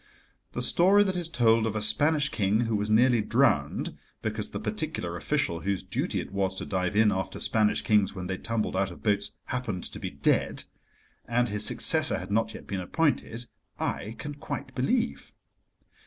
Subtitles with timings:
[0.53, 4.59] The story that is told of a Spanish king who was nearly drowned because the
[4.59, 8.75] particular official whose duty it was to dive in after Spanish kings when they tumbled
[8.75, 10.63] out of boats happened to be dead,
[11.27, 13.45] and his successor had not yet been appointed,
[13.79, 15.33] I can quite believe.